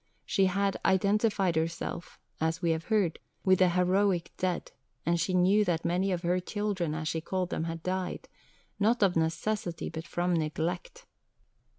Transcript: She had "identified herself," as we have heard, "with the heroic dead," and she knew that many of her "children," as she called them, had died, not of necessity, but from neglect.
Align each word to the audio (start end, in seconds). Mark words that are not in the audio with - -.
She 0.25 0.47
had 0.47 0.77
"identified 0.83 1.55
herself," 1.55 2.17
as 2.39 2.59
we 2.59 2.71
have 2.71 2.85
heard, 2.85 3.19
"with 3.45 3.59
the 3.59 3.69
heroic 3.69 4.31
dead," 4.35 4.71
and 5.05 5.19
she 5.19 5.35
knew 5.35 5.63
that 5.65 5.85
many 5.85 6.11
of 6.11 6.23
her 6.23 6.39
"children," 6.39 6.95
as 6.95 7.07
she 7.07 7.21
called 7.21 7.51
them, 7.51 7.65
had 7.65 7.83
died, 7.83 8.27
not 8.79 9.03
of 9.03 9.15
necessity, 9.15 9.89
but 9.91 10.07
from 10.07 10.33
neglect. 10.33 11.05